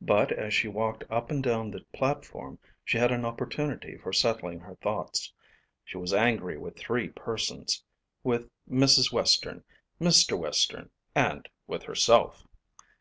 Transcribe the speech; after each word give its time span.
But 0.00 0.30
as 0.30 0.54
she 0.54 0.68
walked 0.68 1.02
up 1.10 1.32
and 1.32 1.42
down 1.42 1.72
the 1.72 1.80
platform 1.92 2.60
she 2.84 2.96
had 2.96 3.10
an 3.10 3.24
opportunity 3.24 3.96
for 3.98 4.12
settling 4.12 4.60
her 4.60 4.76
thoughts. 4.76 5.32
She 5.84 5.98
was 5.98 6.14
angry 6.14 6.56
with 6.56 6.76
three 6.78 7.08
persons 7.08 7.82
with 8.22 8.48
Mrs. 8.70 9.10
Western, 9.12 9.64
Mr. 10.00 10.38
Western, 10.38 10.90
and 11.16 11.48
with 11.66 11.82
herself. 11.82 12.46